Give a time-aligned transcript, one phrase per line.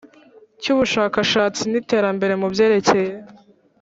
[0.61, 3.11] cy Ubushakashatsi n Iterambere mu byerekeye